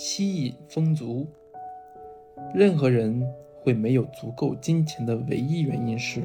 [0.00, 1.26] 吸引丰足。
[2.54, 3.20] 任何人
[3.60, 6.22] 会没有足够金钱的唯一原因是，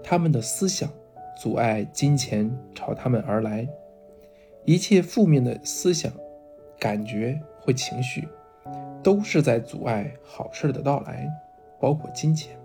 [0.00, 0.88] 他们的思想
[1.36, 3.68] 阻碍金钱朝他们而来。
[4.64, 6.12] 一切负面的思想、
[6.78, 8.28] 感觉或情绪，
[9.02, 11.28] 都是在阻碍好事的到来，
[11.80, 12.56] 包括金钱。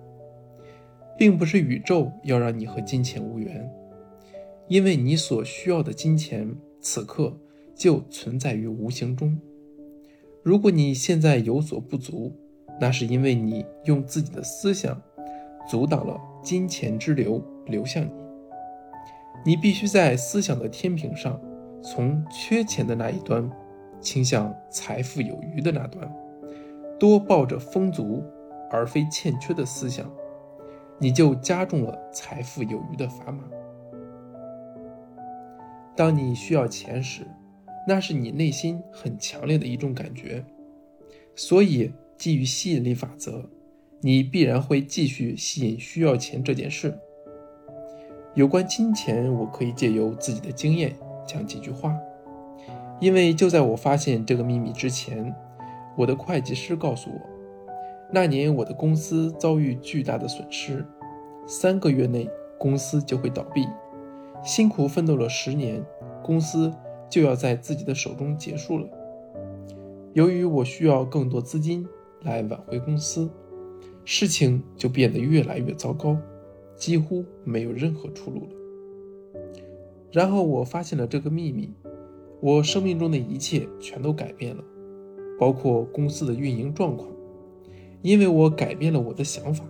[1.18, 3.68] 并不是宇宙要让你和金钱无缘，
[4.68, 7.36] 因为你所需要的金钱此刻
[7.74, 9.36] 就存在于无形中。
[10.42, 12.34] 如果你现在有所不足，
[12.80, 15.00] 那是因为你用自己的思想
[15.68, 18.12] 阻挡了金钱之流流向你。
[19.46, 21.40] 你必须在思想的天平上，
[21.82, 23.50] 从缺钱的那一端
[24.00, 26.10] 倾向财富有余的那端，
[26.98, 28.24] 多抱着丰足
[28.72, 30.10] 而非欠缺的思想。
[31.02, 33.44] 你就加重了财富有余的砝码。
[35.96, 37.26] 当你需要钱时，
[37.90, 40.46] 那是你内心很强烈的一种感觉，
[41.36, 43.50] 所以基于吸引力法则，
[44.00, 46.96] 你必然会继续吸引需要钱这件事。
[48.36, 50.96] 有关金钱，我可以借由自己的经验
[51.26, 51.98] 讲几句话，
[53.00, 55.34] 因为就在我发现这个秘密之前，
[55.98, 57.20] 我的会计师告诉我。
[58.12, 60.86] 那年，我的公司遭遇巨大的损失，
[61.48, 62.30] 三个月内
[62.60, 63.68] 公司就会倒闭。
[64.44, 65.84] 辛苦奋斗了十年，
[66.22, 66.72] 公司
[67.10, 68.88] 就要在自己的手中结束了。
[70.14, 71.88] 由于我需要更多资金
[72.24, 73.30] 来挽回公司，
[74.06, 76.18] 事情就变得越来越糟糕，
[76.76, 79.42] 几乎没有任何出路了。
[80.12, 81.72] 然后我发现了这个秘密：
[82.42, 84.64] 我生命中的一切全都改变了，
[85.40, 87.10] 包括公司的运营状况。
[88.02, 89.66] 因为我改变了我的想法。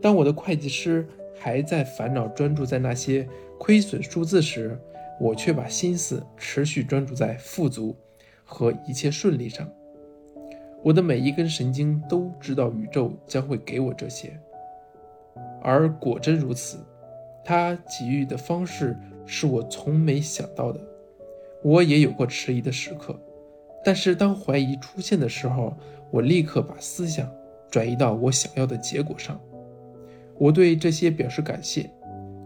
[0.00, 4.78] 当我的会计师还在烦恼专注在那些亏损数字时，
[5.20, 7.96] 我却把心思持续专注在富足
[8.44, 9.68] 和一切顺利上。
[10.82, 14.38] 我的每一根神经都知道宇宙将会给我这些，
[15.62, 16.78] 而果真如此，
[17.44, 20.80] 它给予的方式是我从没想到的。
[21.62, 23.18] 我也有过迟疑的时刻。
[23.82, 25.74] 但是当怀疑出现的时候，
[26.10, 27.30] 我立刻把思想
[27.70, 29.40] 转移到我想要的结果上。
[30.38, 31.90] 我对这些表示感谢，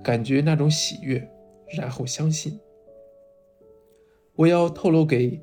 [0.03, 1.29] 感觉那种喜悦，
[1.77, 2.59] 然后相信。
[4.35, 5.43] 我要透露给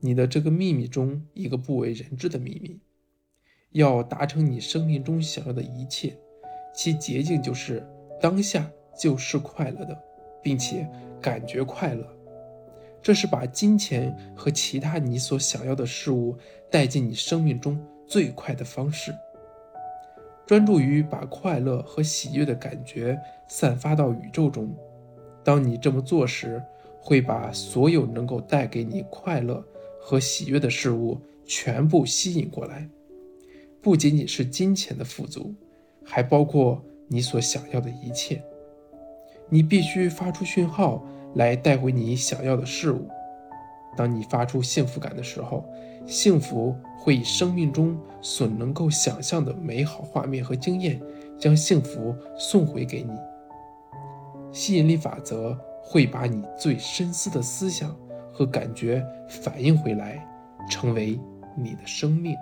[0.00, 2.80] 你的这个秘密中一个不为人知的秘密：
[3.72, 6.16] 要达成你生命中想要的一切，
[6.74, 7.84] 其捷径就是
[8.20, 9.98] 当下就是快乐的，
[10.42, 10.88] 并且
[11.20, 12.06] 感觉快乐。
[13.02, 16.36] 这是把金钱和其他你所想要的事物
[16.70, 19.14] 带进你生命中最快的方式。
[20.46, 24.72] 专注于把快乐和喜悦的感觉散发到宇宙中。
[25.46, 26.60] 当你这么做时，
[27.00, 29.64] 会把所有能够带给你快乐
[30.00, 32.88] 和喜悦的事物全部吸引过来。
[33.80, 35.54] 不仅仅是金钱的富足，
[36.04, 38.42] 还包括你所想要的一切。
[39.48, 41.06] 你必须发出讯号。
[41.34, 43.06] 来带回你想要的事物。
[43.94, 45.68] 当你发出幸福感的时候，
[46.06, 50.98] 幸福会以生命中所能够想象的美好画面和经验，
[51.38, 53.12] 将幸福送回给你。
[54.56, 57.94] 吸引力法则会把你最深思的思想
[58.32, 60.26] 和感觉反映回来，
[60.70, 61.20] 成为
[61.54, 62.34] 你的生命。